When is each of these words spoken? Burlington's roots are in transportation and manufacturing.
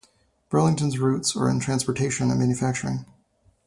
Burlington's 0.49 0.97
roots 0.97 1.35
are 1.35 1.47
in 1.47 1.59
transportation 1.59 2.31
and 2.31 2.39
manufacturing. 2.39 3.05